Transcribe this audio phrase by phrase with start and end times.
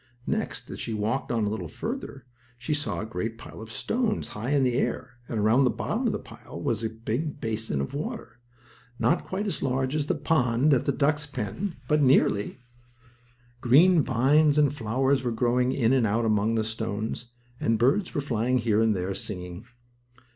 [0.25, 2.25] Next, as she walked on a little farther,
[2.57, 6.07] she saw a great pile of stones high in the air, and, around the bottom
[6.07, 8.39] of the pile was a big basin of water,
[8.97, 12.57] not quite as large as the pond at the ducks' pen, but nearly,
[13.61, 17.27] Green vines and flowers were growing in and out among the stones,
[17.59, 19.65] and birds were flying here and there, singing.